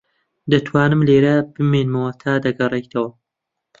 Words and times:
دەتوانم 0.51 1.01
لێرە 1.07 1.35
بمێنمەوە 1.53 2.11
تا 2.21 2.33
دەگەڕێیتەوە. 2.45 3.09